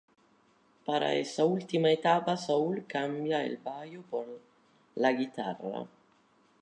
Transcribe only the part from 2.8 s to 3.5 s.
cambia